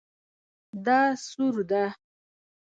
دا 0.85 0.99
سور 1.27 1.55
ده 1.69 1.83